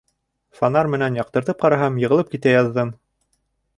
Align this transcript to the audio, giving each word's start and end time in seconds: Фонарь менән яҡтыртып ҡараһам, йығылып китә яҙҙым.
Фонарь 0.59 0.89
менән 0.93 1.19
яҡтыртып 1.19 1.61
ҡараһам, 1.67 1.99
йығылып 2.05 2.33
китә 2.33 2.55
яҙҙым. 2.59 2.95